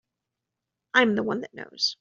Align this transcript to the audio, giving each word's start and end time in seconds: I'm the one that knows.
I'm 0.93 1.15
the 1.15 1.23
one 1.23 1.41
that 1.41 1.53
knows. 1.53 1.89